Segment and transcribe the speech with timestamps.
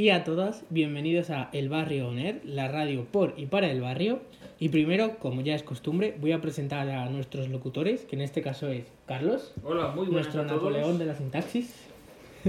[0.00, 4.20] y a todas, bienvenidos a El Barrio Oner, la radio por y para el barrio.
[4.58, 8.40] Y primero, como ya es costumbre, voy a presentar a nuestros locutores, que en este
[8.40, 10.62] caso es Carlos, Hola, muy buenas nuestro a todos.
[10.62, 11.86] Napoleón de la sintaxis.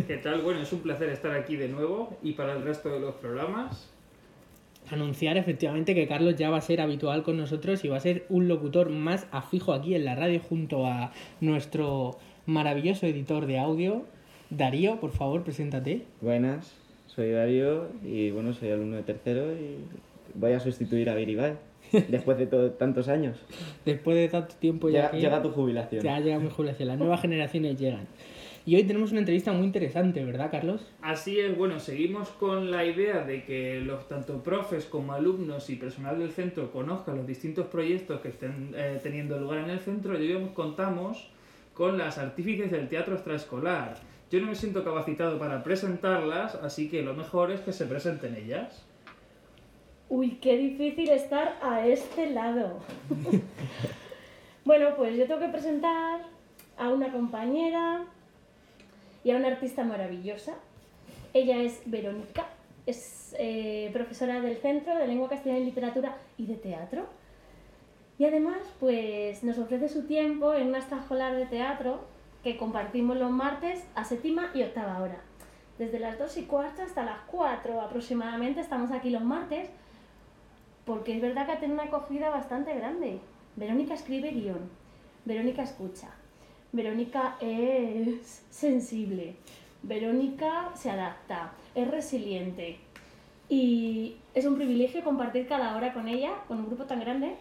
[0.08, 0.44] ¿Qué tal?
[0.44, 3.90] Bueno, es un placer estar aquí de nuevo y para el resto de los programas.
[4.90, 8.26] Anunciar efectivamente que Carlos ya va a ser habitual con nosotros y va a ser
[8.30, 14.06] un locutor más afijo aquí en la radio junto a nuestro maravilloso editor de audio,
[14.52, 16.06] Darío, por favor, preséntate.
[16.20, 16.76] Buenas,
[17.16, 19.78] soy Darío y bueno, soy alumno de tercero y
[20.34, 21.54] voy a sustituir a Viribay
[22.10, 23.38] después de todo- tantos años.
[23.86, 26.04] Después de tanto tiempo ya Llega, que- llega tu jubilación.
[26.04, 28.08] Ya llega mi jubilación, las nuevas generaciones llegan.
[28.64, 30.88] Y hoy tenemos una entrevista muy interesante, ¿verdad, Carlos?
[31.02, 35.76] Así es, bueno, seguimos con la idea de que los tanto profes como alumnos y
[35.78, 40.22] personal del centro conozcan los distintos proyectos que estén eh, teniendo lugar en el centro
[40.22, 41.28] y hoy contamos
[41.74, 43.96] con las artífices del teatro extraescolar.
[44.32, 48.34] Yo no me siento capacitado para presentarlas, así que lo mejor es que se presenten
[48.36, 48.82] ellas.
[50.08, 52.80] Uy, qué difícil estar a este lado.
[54.66, 56.22] bueno, pues yo tengo que presentar
[56.78, 58.06] a una compañera
[59.26, 60.54] y a una artista maravillosa.
[61.34, 62.46] Ella es Verónica,
[62.86, 67.06] es eh, profesora del Centro de Lengua Castellana y Literatura y de Teatro.
[68.18, 72.11] Y además, pues nos ofrece su tiempo en una extraescolar de teatro
[72.44, 75.22] que compartimos los martes a séptima y octava hora.
[75.78, 79.70] Desde las 2 y cuarto hasta las 4 aproximadamente estamos aquí los martes
[80.86, 83.20] porque es verdad que tiene una acogida bastante grande.
[83.56, 84.70] Verónica escribe guion,
[85.26, 86.10] Verónica escucha,
[86.72, 89.36] Verónica es sensible,
[89.84, 92.80] Verónica se adapta, es resiliente
[93.50, 97.36] y es un privilegio compartir cada hora con ella, con un grupo tan grande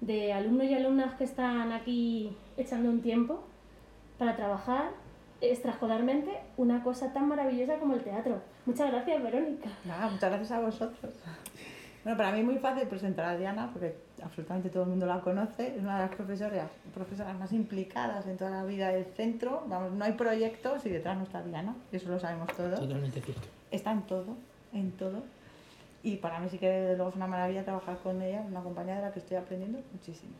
[0.00, 3.44] de alumnos y alumnas que están aquí echando un tiempo
[4.20, 4.90] para trabajar
[5.40, 8.42] extraescolarmente una cosa tan maravillosa como el teatro.
[8.66, 9.70] Muchas gracias, Verónica.
[9.86, 11.14] Nada, muchas gracias a vosotros.
[12.04, 15.20] Bueno, para mí es muy fácil presentar a Diana porque absolutamente todo el mundo la
[15.20, 15.68] conoce.
[15.74, 19.64] Es una de las profesoras, profesoras más implicadas en toda la vida del centro.
[19.68, 22.78] Vamos, no hay proyectos y detrás no está Diana, eso lo sabemos todos.
[22.78, 23.48] Totalmente cierto.
[23.70, 24.36] Está en todo,
[24.74, 25.22] en todo.
[26.02, 28.96] Y para mí sí que desde luego es una maravilla trabajar con ella, una compañera
[28.96, 30.34] de la que estoy aprendiendo muchísimo.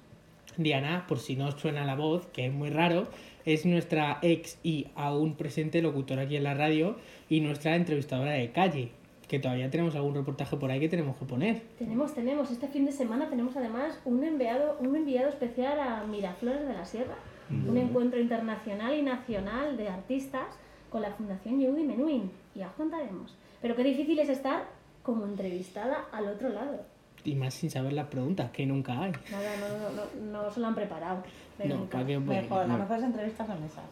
[0.63, 3.09] Diana, por si no os suena la voz, que es muy raro,
[3.45, 6.97] es nuestra ex y aún presente locutora aquí en la radio
[7.29, 8.91] y nuestra entrevistadora de calle,
[9.29, 11.63] que todavía tenemos algún reportaje por ahí que tenemos que poner.
[11.79, 16.67] Tenemos, tenemos, este fin de semana tenemos además un enviado, un enviado especial a Miraflores
[16.67, 17.15] de la Sierra,
[17.51, 20.47] un encuentro internacional y nacional de artistas
[20.89, 22.31] con la Fundación Yehudi Menuhin.
[22.55, 23.37] Y os contaremos.
[23.61, 24.65] Pero qué difícil es estar
[25.03, 26.85] como entrevistada al otro lado.
[27.25, 29.13] Y más sin saber las preguntas, que nunca hay.
[29.31, 31.23] Nada, no, no, no, no se lo han preparado.
[31.65, 31.87] No,
[32.21, 32.69] Mejor, no.
[32.69, 33.85] las mejores entrevistas son esas.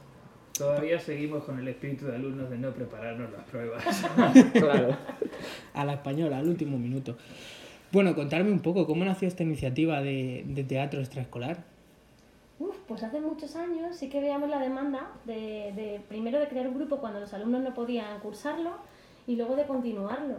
[0.57, 3.85] Todavía seguimos con el espíritu de alumnos de no prepararnos las pruebas.
[4.53, 4.97] Claro.
[5.75, 7.17] A la española, al último minuto.
[7.93, 11.59] Bueno, contarme un poco, ¿cómo nació esta iniciativa de, de teatro extraescolar?
[12.59, 16.67] Uf, pues hace muchos años sí que veíamos la demanda de, de primero de crear
[16.67, 18.73] un grupo cuando los alumnos no podían cursarlo
[19.27, 20.37] y luego de continuarlo.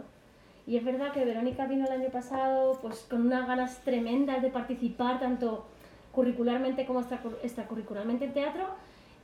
[0.70, 4.50] Y es verdad que Verónica vino el año pasado pues con unas ganas tremendas de
[4.50, 5.66] participar tanto
[6.12, 8.66] curricularmente como extracur- extracurricularmente en teatro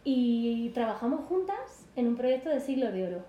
[0.03, 3.25] y trabajamos juntas en un proyecto de siglo de oro.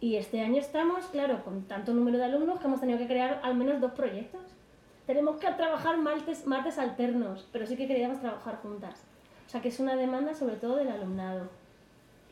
[0.00, 3.40] Y este año estamos, claro, con tanto número de alumnos que hemos tenido que crear
[3.44, 4.42] al menos dos proyectos.
[5.06, 9.00] Tenemos que trabajar martes, martes alternos, pero sí que queríamos trabajar juntas.
[9.46, 11.48] O sea que es una demanda sobre todo del alumnado.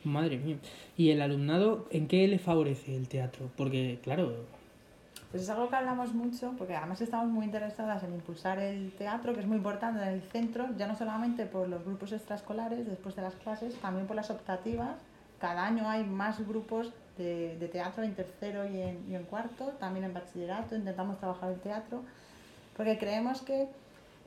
[0.03, 0.57] Madre mía.
[0.97, 3.51] ¿Y el alumnado en qué le favorece el teatro?
[3.57, 4.33] Porque, claro,
[5.33, 9.33] Pues es algo que hablamos mucho, porque además estamos muy interesadas en impulsar el teatro,
[9.33, 13.17] que es muy importante en el centro, ya no solamente por los grupos extraescolares después
[13.17, 14.99] de las clases, también por las optativas.
[15.41, 19.69] Cada año hay más grupos de, de teatro en tercero y en, y en cuarto,
[19.81, 22.03] también en bachillerato intentamos trabajar el teatro,
[22.77, 23.71] porque creemos que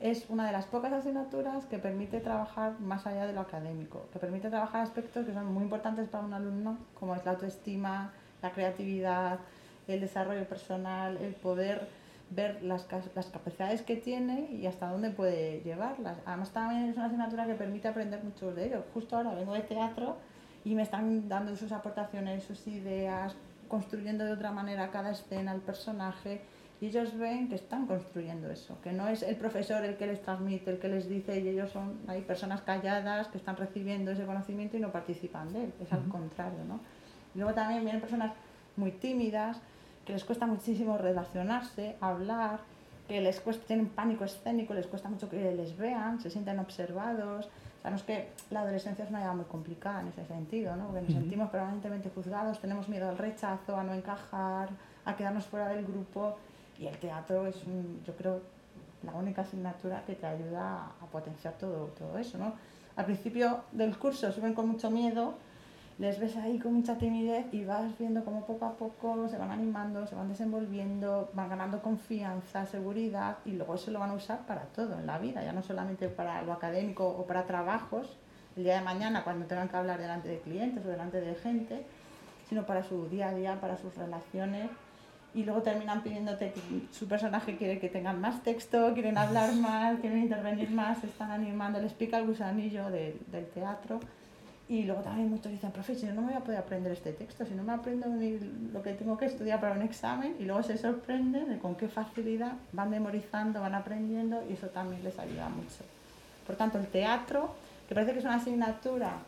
[0.00, 4.18] es una de las pocas asignaturas que permite trabajar más allá de lo académico, que
[4.18, 8.10] permite trabajar aspectos que son muy importantes para un alumno, como es la autoestima,
[8.42, 9.38] la creatividad,
[9.88, 11.88] el desarrollo personal, el poder
[12.30, 16.18] ver las, las capacidades que tiene y hasta dónde puede llevarlas.
[16.26, 18.84] Además también es una asignatura que permite aprender mucho de ello.
[18.94, 20.16] Justo ahora vengo de teatro
[20.64, 23.36] y me están dando sus aportaciones, sus ideas,
[23.68, 26.42] construyendo de otra manera cada escena, el personaje.
[26.80, 30.20] Y ellos ven que están construyendo eso, que no es el profesor el que les
[30.20, 34.26] transmite, el que les dice, y ellos son hay personas calladas que están recibiendo ese
[34.26, 36.80] conocimiento y no participan de él, es al contrario, ¿no?
[37.34, 38.32] Y luego también vienen personas
[38.76, 39.62] muy tímidas,
[40.06, 42.60] que les cuesta muchísimo relacionarse, hablar,
[43.08, 47.48] que les cuesta, tienen pánico escénico, les cuesta mucho que les vean, se sienten observados.
[47.84, 50.86] O es que la adolescencia es una edad muy complicada en ese sentido, ¿no?
[50.86, 51.20] Porque nos Ujú.
[51.20, 54.70] sentimos permanentemente juzgados, tenemos miedo al rechazo, a no encajar,
[55.04, 56.36] a quedarnos fuera del grupo.
[56.80, 58.40] Y el teatro es, un- yo creo,
[59.04, 62.54] la única asignatura que te ayuda a potenciar todo, todo eso, ¿no?
[62.96, 65.34] Al principio del curso suben con mucho miedo,
[65.98, 69.50] les ves ahí con mucha timidez y vas viendo cómo poco a poco se van
[69.50, 74.40] animando, se van desenvolviendo, van ganando confianza, seguridad y luego eso lo van a usar
[74.46, 78.14] para todo en la vida, ya no solamente para lo académico o para trabajos,
[78.56, 81.86] el día de mañana cuando tengan que hablar delante de clientes o delante de gente,
[82.48, 84.68] sino para su día a día, para sus relaciones.
[85.34, 89.98] Y luego terminan pidiéndote que su personaje quiere que tengan más texto, quieren hablar más,
[90.00, 94.00] quieren intervenir más, se están animando, les pica el gusanillo del- del teatro.
[94.68, 97.12] Y luego también muchos dicen, profe, si no, no me voy a poder aprender este
[97.12, 98.38] texto, si no me aprendo ni
[98.72, 101.88] lo que tengo que estudiar para un examen, y luego se sorprenden de con qué
[101.88, 105.84] facilidad van memorizando, van aprendiendo, y eso también les ayuda mucho.
[106.46, 107.54] Por tanto, el teatro,
[107.88, 109.18] que parece que es una asignatura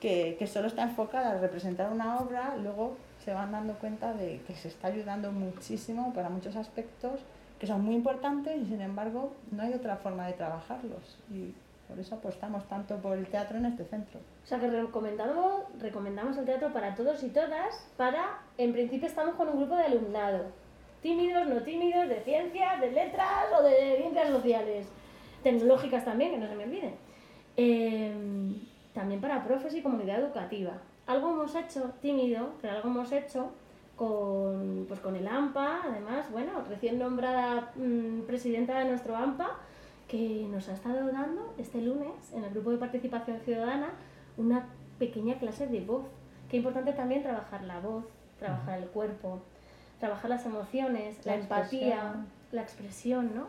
[0.00, 4.40] que, que solo está enfocada a representar una obra, luego se van dando cuenta de
[4.46, 7.20] que se está ayudando muchísimo para muchos aspectos
[7.58, 11.16] que son muy importantes y sin embargo no hay otra forma de trabajarlos.
[11.32, 11.54] Y
[11.88, 14.20] por eso apostamos tanto por el teatro en este centro.
[14.42, 19.34] O sea que recomendamos, recomendamos el teatro para todos y todas, para, en principio estamos
[19.34, 20.46] con un grupo de alumnado,
[21.02, 24.86] tímidos, no tímidos, de ciencias, de letras o de ciencias sociales,
[25.42, 26.94] tecnológicas también, que no se me olviden.
[27.56, 28.12] Eh,
[28.94, 30.72] también para profes y comunidad educativa.
[31.06, 33.50] Algo hemos hecho tímido, pero algo hemos hecho
[33.96, 39.58] con, pues con el AMPA, además, bueno, recién nombrada mm, presidenta de nuestro AMPA,
[40.14, 43.88] que nos ha estado dando este lunes en el grupo de participación ciudadana
[44.36, 44.66] una
[45.00, 46.04] pequeña clase de voz.
[46.48, 48.04] Qué importante también trabajar la voz,
[48.38, 49.42] trabajar el cuerpo,
[49.98, 52.14] trabajar las emociones, la, La empatía,
[52.52, 53.48] la expresión, ¿no?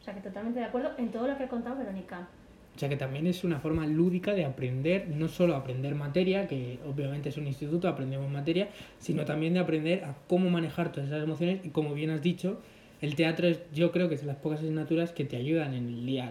[0.00, 2.26] O sea que totalmente de acuerdo en todo lo que ha contado Verónica.
[2.74, 6.78] O sea que también es una forma lúdica de aprender, no solo aprender materia, que
[6.88, 11.22] obviamente es un instituto, aprendemos materia, sino también de aprender a cómo manejar todas esas
[11.22, 12.58] emociones y como bien has dicho,
[13.00, 15.88] el teatro es, yo creo que es de las pocas asignaturas que te ayudan en
[15.88, 16.30] el día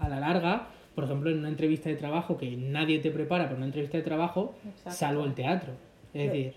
[0.00, 3.56] a la larga, por ejemplo, en una entrevista de trabajo que nadie te prepara para
[3.56, 4.98] una entrevista de trabajo, Exacto.
[4.98, 5.72] salvo el teatro.
[6.12, 6.54] Es decir,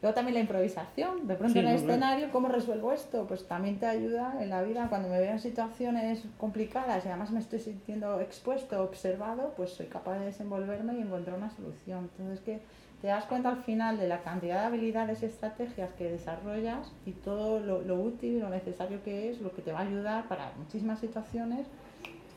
[0.00, 1.92] Luego también la improvisación, de pronto Sí, en el no, claro.
[1.92, 3.26] escenario, ¿cómo resuelvo esto?
[3.26, 7.32] Pues también te ayuda en la vida cuando me veo en situaciones complicadas y además
[7.32, 12.08] me estoy sintiendo expuesto, observado, pues soy capaz de desenvolverme y encontrar una solución.
[12.16, 12.60] Entonces que
[13.00, 17.12] te das cuenta al final de la cantidad de habilidades y estrategias que desarrollas y
[17.12, 20.52] todo lo, lo útil lo necesario que es, lo que te va a ayudar para
[20.58, 21.66] muchísimas situaciones.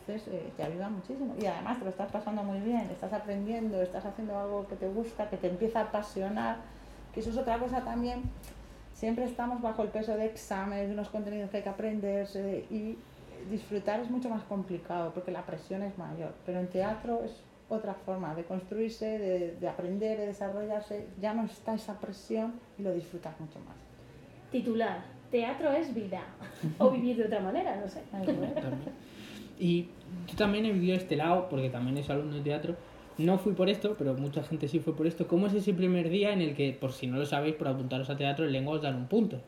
[0.02, 3.82] Entonces eh, te ayuda muchísimo y además te lo estás pasando muy bien, estás aprendiendo,
[3.82, 6.58] estás haciendo algo que te gusta, que te empieza a apasionar,
[7.14, 8.24] que eso es otra cosa también.
[8.94, 12.98] Siempre estamos bajo el peso de exámenes, de unos contenidos que hay que aprenderse y
[13.50, 17.32] disfrutar es mucho más complicado porque la presión es mayor, pero en teatro es
[17.72, 22.84] otra forma de construirse, de, de aprender, de desarrollarse, ya no está esa presión y
[22.84, 23.76] lo disfrutas mucho más.
[24.52, 26.22] Titular, teatro es vida.
[26.78, 28.02] O vivir de otra manera, no sé.
[29.58, 29.88] Y
[30.28, 32.76] yo también he vivido este lado, porque también soy alumno de teatro.
[33.18, 35.28] No fui por esto, pero mucha gente sí fue por esto.
[35.28, 38.10] ¿Cómo es ese primer día en el que, por si no lo sabéis, por apuntaros
[38.10, 39.40] a teatro en lengua os dan un punto?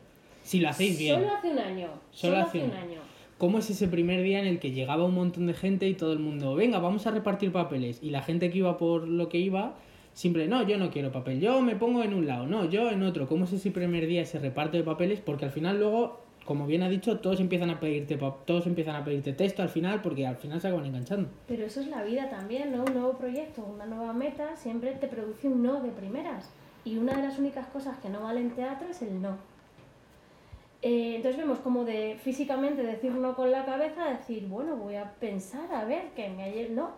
[0.43, 1.21] Si lo hacéis bien.
[1.21, 1.88] Solo hace un año.
[2.12, 3.00] Solo Solo, hace un año.
[3.43, 6.13] ¿Cómo es ese primer día en el que llegaba un montón de gente y todo
[6.13, 8.00] el mundo, venga, vamos a repartir papeles?
[8.01, 9.75] Y la gente que iba por lo que iba,
[10.13, 13.03] siempre, no, yo no quiero papel, yo me pongo en un lado, no, yo en
[13.03, 13.27] otro.
[13.27, 15.19] ¿Cómo es ese primer día, ese reparto de papeles?
[15.19, 19.03] Porque al final luego, como bien ha dicho, todos empiezan a pedirte, todos empiezan a
[19.03, 21.27] pedirte texto al final, porque al final se acaban enganchando.
[21.45, 22.85] Pero eso es la vida también, ¿no?
[22.85, 26.50] Un nuevo proyecto, una nueva meta, siempre te produce un no de primeras.
[26.85, 29.35] Y una de las únicas cosas que no vale en teatro es el no.
[30.85, 35.13] Eh, entonces vemos como de físicamente decir no con la cabeza, decir, bueno, voy a
[35.13, 36.91] pensar, a ver, que me ayer no,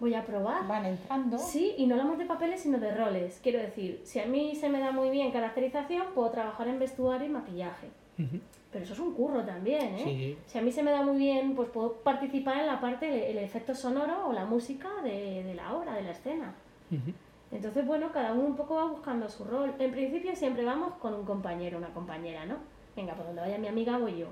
[0.00, 0.66] voy a probar.
[0.66, 1.36] Van entrando.
[1.38, 3.38] Sí, y no hablamos de papeles, sino de roles.
[3.42, 7.26] Quiero decir, si a mí se me da muy bien caracterización, puedo trabajar en vestuario
[7.26, 7.88] y maquillaje.
[8.18, 8.40] Ujú.
[8.72, 10.04] Pero eso es un curro también, ¿eh?
[10.04, 10.38] Sí.
[10.46, 13.36] Si a mí se me da muy bien, pues puedo participar en la parte, el,
[13.36, 16.54] el efecto sonoro o la música de, de la obra, de la escena.
[16.90, 17.12] Ujú.
[17.50, 19.74] Entonces, bueno, cada uno un poco va buscando su rol.
[19.78, 22.56] En principio siempre vamos con un compañero, una compañera, ¿no?
[22.96, 24.26] Venga, por donde vaya mi amiga voy yo.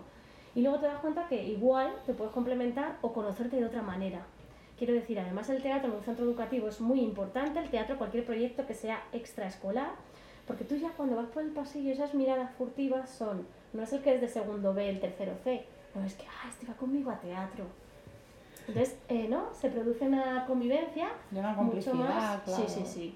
[0.54, 4.20] Y luego te das cuenta que igual te puedes complementar o conocerte de otra manera.
[4.76, 8.24] Quiero decir, además el teatro en un centro educativo es muy importante, el teatro, cualquier
[8.24, 9.90] proyecto que sea extraescolar,
[10.46, 14.02] porque tú ya cuando vas por el pasillo esas miradas furtivas son, no es el
[14.02, 15.64] que es de segundo B, el tercero C,
[15.94, 17.66] no es que, ah, este va conmigo a teatro.
[18.66, 19.52] Entonces, eh, ¿no?
[19.52, 21.58] Se produce una convivencia Y una mucho
[21.90, 22.40] complicidad, más.
[22.42, 22.64] claro.
[22.66, 23.14] Sí, sí, sí.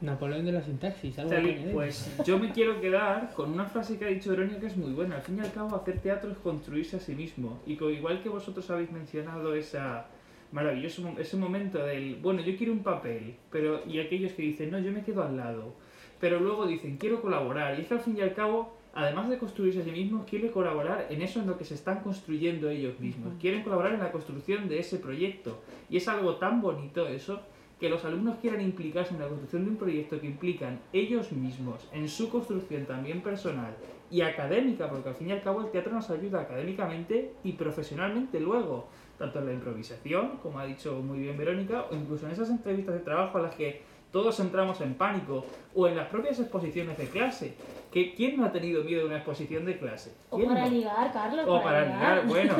[0.00, 1.72] Napoleón de la sintaxis, algo añadir?
[1.72, 4.92] pues yo me quiero quedar con una frase que ha dicho Verónica que es muy
[4.92, 5.16] buena.
[5.16, 7.60] Al fin y al cabo, hacer teatro es construirse a sí mismo.
[7.66, 10.06] Y co- igual que vosotros habéis mencionado esa
[10.52, 14.78] maravilloso ese momento del, bueno, yo quiero un papel, pero y aquellos que dicen, no,
[14.80, 15.74] yo me quedo al lado,
[16.18, 19.38] pero luego dicen, quiero colaborar, y es que al fin y al cabo, además de
[19.38, 22.98] construirse a sí mismos, quieren colaborar en eso en lo que se están construyendo ellos
[22.98, 27.40] mismos, quieren colaborar en la construcción de ese proyecto, y es algo tan bonito eso,
[27.80, 31.88] que los alumnos quieran implicarse en la construcción de un proyecto que implican ellos mismos,
[31.92, 33.74] en su construcción también personal
[34.10, 38.38] y académica, porque al fin y al cabo el teatro nos ayuda académicamente y profesionalmente
[38.38, 42.50] luego, tanto en la improvisación, como ha dicho muy bien Verónica, o incluso en esas
[42.50, 43.82] entrevistas de trabajo a las que
[44.12, 47.54] todos entramos en pánico, o en las propias exposiciones de clase.
[47.90, 50.12] Que ¿Quién no ha tenido miedo de una exposición de clase?
[50.30, 50.70] O ¿Quién para no?
[50.70, 51.44] ligar, Carlos.
[51.48, 52.54] O para ligar, bueno,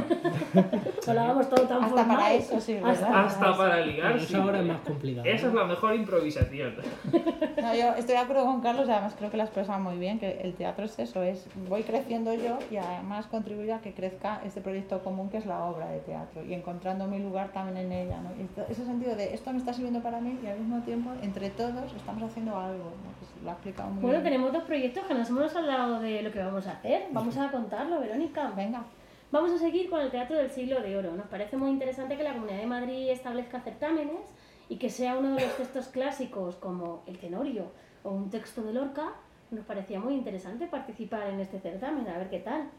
[1.07, 2.17] No lo hagamos todo tan Hasta formal.
[2.17, 2.91] para eso, sí, ¿verdad?
[2.91, 4.13] Hasta- hasta para ligar.
[4.15, 4.35] Pero sí.
[4.35, 5.27] eso ahora es más complicado.
[5.27, 5.61] Esa es ¿no?
[5.61, 6.75] la mejor improvisación.
[7.61, 9.99] No, yo estoy de acuerdo con Carlos y además creo que lo ha expresado muy
[9.99, 13.93] bien, que el teatro es eso, es voy creciendo yo y además contribuir a que
[13.93, 17.77] crezca este proyecto común que es la obra de teatro y encontrando mi lugar también
[17.77, 18.19] en ella.
[18.23, 18.31] ¿no?
[18.31, 21.51] Y ese sentido de esto me está sirviendo para mí y al mismo tiempo entre
[21.51, 22.85] todos estamos haciendo algo.
[22.85, 23.11] ¿no?
[23.19, 24.25] Pues lo ha explicado muy Bueno, bien.
[24.33, 27.09] tenemos dos proyectos que nos hemos hablado de lo que vamos a hacer.
[27.13, 28.51] Vamos a contarlo, Verónica.
[28.57, 28.83] Venga,
[29.31, 31.13] Vamos a seguir con el Teatro del Siglo de Oro.
[31.13, 34.23] Nos parece muy interesante que la Comunidad de Madrid establezca certámenes
[34.69, 37.71] y que sea uno de los textos clásicos como el Tenorio
[38.03, 39.13] o un texto de Lorca.
[39.53, 42.71] Nos parecía muy interesante participar en este certamen, a ver qué tal.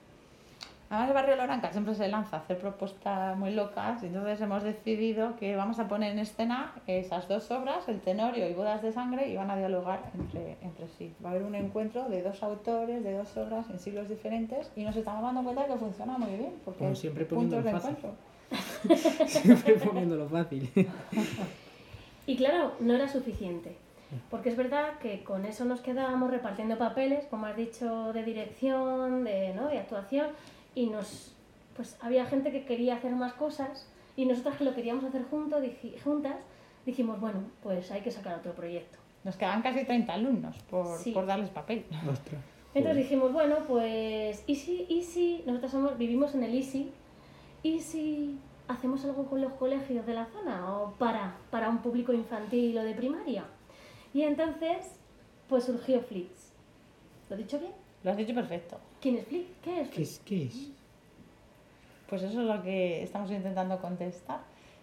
[0.91, 4.61] Además, el barrio Loranca siempre se lanza a hacer propuestas muy locas y entonces hemos
[4.61, 8.91] decidido que vamos a poner en escena esas dos obras, El Tenorio y Bodas de
[8.91, 11.13] Sangre, y van a dialogar entre, entre sí.
[11.23, 14.83] Va a haber un encuentro de dos autores, de dos obras en siglos diferentes y
[14.83, 17.91] nos estamos dando cuenta que funciona muy bien, porque Como siempre puntos de fácil.
[17.91, 18.31] encuentro.
[19.27, 20.69] Siempre poniéndolo fácil.
[22.27, 23.77] Y claro, no era suficiente.
[24.29, 29.23] Porque es verdad que con eso nos quedábamos repartiendo papeles, como has dicho, de dirección,
[29.23, 29.69] de, ¿no?
[29.69, 30.27] de actuación,
[30.75, 31.35] y nos,
[31.75, 35.61] pues había gente que quería hacer más cosas y nosotras que lo queríamos hacer juntos,
[35.61, 36.35] dij- juntas,
[36.85, 38.97] dijimos, bueno, pues hay que sacar otro proyecto.
[39.23, 41.11] Nos quedan casi 30 alumnos por, Sí.
[41.11, 41.85] por darles papel.
[42.09, 42.41] Ostras.
[42.73, 46.89] Entonces dijimos, bueno, pues, ¿y si, y si nosotros somos, vivimos en el ISI,
[47.63, 52.13] ¿y si hacemos algo con los colegios de la zona o para, para un público
[52.13, 53.43] infantil o de primaria?
[54.13, 54.95] Y entonces,
[55.49, 56.53] pues surgió Flix.
[57.29, 57.73] ¿Lo he dicho bien?
[58.03, 58.77] Lo has dicho perfecto.
[59.01, 59.47] ¿Quién es Flix?
[59.63, 60.09] ¿Qué es ¿Qué Flix?
[60.09, 60.19] es?
[60.25, 60.71] ¿Qué es?
[62.09, 64.39] Pues eso es lo que estamos intentando contestar.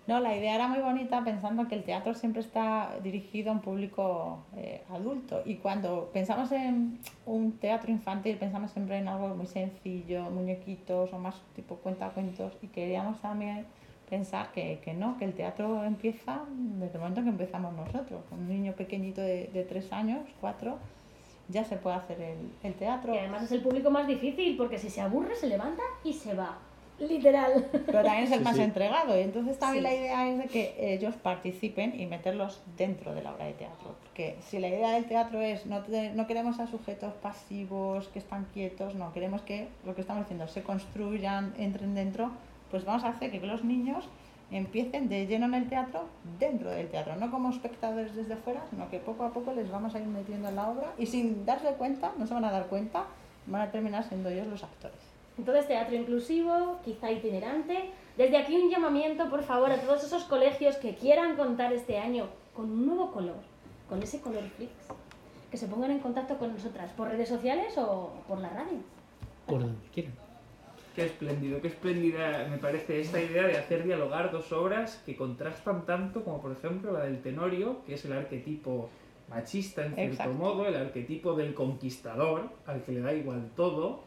[0.06, 3.60] No, la idea era muy bonita pensando que el teatro siempre está dirigido a un
[3.60, 9.46] público eh, adulto y cuando pensamos en un teatro infantil pensamos siempre en algo muy
[9.46, 13.66] sencillo, muñequitos o más tipo cuentacuentos y queríamos también
[14.08, 18.22] pensar que, que no, que el teatro empieza desde el momento que empezamos nosotros.
[18.30, 20.78] Un niño pequeñito de, de tres años, cuatro,
[21.48, 23.14] ya se puede hacer el, el teatro.
[23.14, 26.34] Y además es el público más difícil porque si se aburre se levanta y se
[26.34, 26.58] va.
[27.00, 27.64] Literal.
[27.86, 28.62] pero también es el Sí, más sí.
[28.62, 29.88] entregado y entonces también Sí.
[29.90, 33.94] la idea es de que ellos participen y meterlos dentro de la obra de teatro
[34.02, 38.18] porque si la idea del teatro es no, te- no queremos a sujetos pasivos que
[38.18, 42.32] están quietos no queremos que lo que estamos diciendo se construyan entren dentro
[42.68, 44.08] pues vamos a hacer que los niños
[44.50, 46.06] empiecen de lleno en el teatro
[46.38, 49.94] dentro del teatro no como espectadores desde fuera sino que poco a poco les vamos
[49.94, 52.66] a ir metiendo en la obra y sin darse cuenta no se van a dar
[52.66, 53.04] cuenta
[53.46, 54.98] van a terminar siendo ellos los actores
[55.38, 57.90] Entonces, teatro inclusivo, quizá itinerante.
[58.16, 62.26] Desde aquí un llamamiento, por favor, a todos esos colegios que quieran contar este año
[62.54, 63.36] con un nuevo color,
[63.88, 64.72] con ese color Flix,
[65.50, 68.78] que se pongan en contacto con nosotras por redes sociales o por la radio.
[69.46, 70.27] Por donde quieran.
[70.98, 75.86] Qué espléndido, qué espléndida me parece esta idea de hacer dialogar dos obras que contrastan
[75.86, 78.90] tanto como por ejemplo la del Tenorio, que es el arquetipo
[79.30, 80.32] machista en cierto Exacto.
[80.34, 84.00] modo, el arquetipo del conquistador, al que le da igual todo,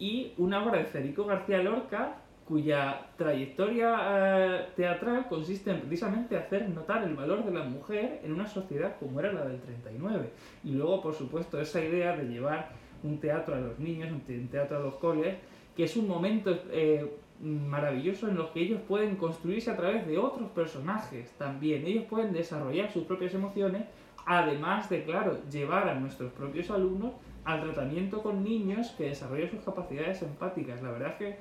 [0.00, 2.16] y una obra de Federico García Lorca
[2.48, 8.32] cuya trayectoria eh, teatral consiste en precisamente hacer notar el valor de la mujer en
[8.32, 10.30] una sociedad como era la del 39.
[10.64, 12.70] Y luego, por supuesto, esa idea de llevar
[13.04, 15.36] un teatro a los niños, un te- un teatro a los coles,
[15.76, 20.18] que es un momento eh, maravilloso en los que ellos pueden construirse a través de
[20.18, 21.86] otros personajes también.
[21.86, 23.84] Ellos pueden desarrollar sus propias emociones,
[24.26, 27.12] además de, claro, llevar a nuestros propios alumnos
[27.44, 30.80] al tratamiento con niños que desarrollen sus capacidades empáticas.
[30.82, 31.36] La verdad es que,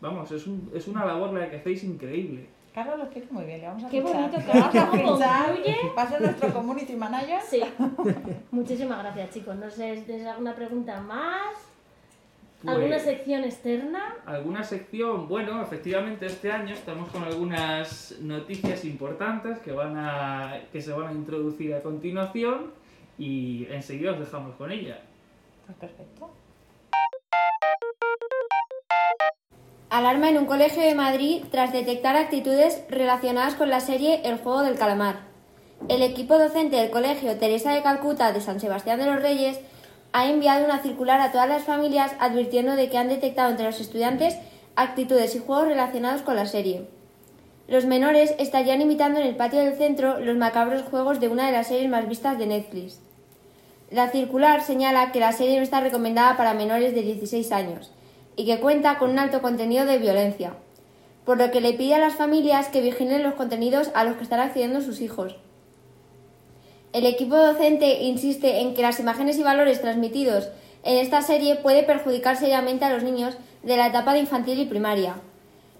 [0.00, 2.46] vamos, es, un- es una labor la que hacéis increíble.
[2.74, 5.46] Carlos lo explica muy bien, le vamos a Qué bonito, vamos a.
[5.96, 7.40] Va a ser nuestro community manager.
[7.40, 7.62] Sí.
[8.50, 9.56] Muchísimas gracias, chicos.
[9.56, 11.54] No sé si tenéis alguna pregunta más.
[12.64, 14.14] ¿Alguna Pues- sección externa?
[14.24, 15.28] ¿Alguna sección?
[15.28, 21.08] Bueno, efectivamente este año estamos con algunas noticias importantes que, van a, que se van
[21.08, 22.72] a introducir a continuación
[23.18, 25.00] y enseguida os dejamos con ella.
[25.66, 26.30] Pues perfecto.
[29.90, 34.62] Alarma en un colegio de Madrid tras detectar actitudes relacionadas con la serie El juego
[34.62, 35.20] del calamar.
[35.88, 39.60] El equipo docente del colegio Teresa de Calcuta de San Sebastián de los Reyes
[40.16, 43.80] ha enviado una circular a todas las familias advirtiendo de que han detectado entre los
[43.80, 44.34] estudiantes
[44.74, 46.88] actitudes y juegos relacionados con la serie.
[47.68, 51.52] Los menores estarían imitando en el patio del centro los macabros juegos de una de
[51.52, 52.98] las series más vistas de Netflix.
[53.90, 57.92] La circular señala que la serie no está recomendada para menores de 16 años
[58.36, 60.54] y que cuenta con un alto contenido de violencia,
[61.26, 64.22] por lo que le pide a las familias que vigilen los contenidos a los que
[64.22, 65.36] están accediendo sus hijos.
[66.96, 70.48] El equipo docente insiste en que las imágenes y valores transmitidos
[70.82, 74.64] en esta serie puede perjudicar seriamente a los niños de la etapa de infantil y
[74.64, 75.16] primaria.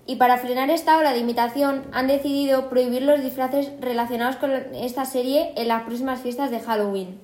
[0.04, 5.06] Y para frenar esta ola de imitación han decidido prohibir los disfraces relacionados con esta
[5.06, 7.18] serie en las próximas fiestas de Halloween.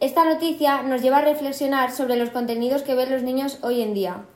[0.00, 3.94] Esta noticia nos lleva a reflexionar sobre los contenidos que ven los niños hoy en
[3.94, 4.26] día,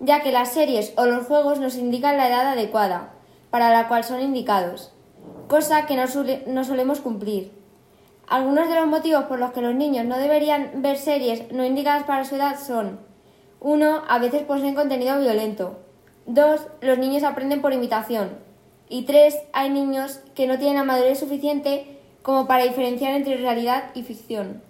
[0.00, 3.14] ya que las series o los juegos nos indican la edad adecuada
[3.48, 4.92] para la cual son indicados,
[5.48, 6.04] cosa que no,
[6.46, 7.61] no solemos cumplir.
[8.32, 12.04] Algunos de los motivos por los que los niños no deberían ver series no indicadas
[12.04, 12.98] para su edad son
[13.60, 14.04] 1.
[14.08, 15.78] A veces poseen contenido violento.
[16.24, 16.66] 2.
[16.80, 18.30] Los niños aprenden por imitación.
[18.88, 19.38] Y 3.
[19.52, 24.62] Hay niños que no tienen la madurez suficiente como para diferenciar entre realidad y ficción.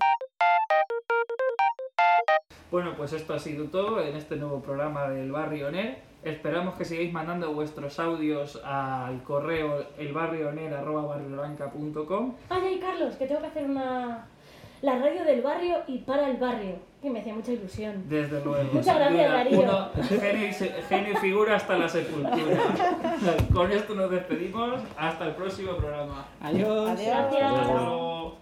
[2.73, 5.99] Bueno, pues esto ha sido todo en este nuevo programa del Barrio NER.
[6.25, 12.35] Esperamos que sigáis mandando vuestros audios al correo elbarrioner.com.
[12.49, 14.29] Ay, ay, Carlos, que tengo que hacer una...
[14.83, 18.02] La radio del barrio y para el barrio, que me hacía mucha ilusión.
[18.09, 18.64] Desde luego.
[18.73, 19.61] Muchas sin gracias, duda, Darío.
[19.61, 20.52] uno, genio, y
[21.12, 22.37] y figura hasta la sepultura.
[23.55, 24.81] Con esto nos despedimos.
[24.99, 26.27] Hasta el próximo programa.
[26.40, 26.90] Adiós.
[26.90, 27.07] Adiós.
[27.07, 27.70] Gracias.
[27.70, 28.41] Luego.